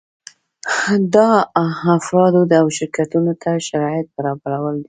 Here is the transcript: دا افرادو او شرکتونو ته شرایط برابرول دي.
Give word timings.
دا 1.15 1.29
افرادو 1.97 2.41
او 2.61 2.65
شرکتونو 2.77 3.31
ته 3.41 3.51
شرایط 3.67 4.07
برابرول 4.17 4.73
دي. 4.77 4.79